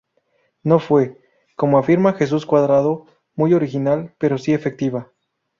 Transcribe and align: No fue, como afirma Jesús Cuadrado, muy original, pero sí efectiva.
No 0.63 0.79
fue, 0.79 1.15
como 1.55 1.77
afirma 1.77 2.13
Jesús 2.13 2.47
Cuadrado, 2.47 3.05
muy 3.35 3.53
original, 3.53 4.15
pero 4.17 4.39
sí 4.39 4.51
efectiva. 4.51 5.11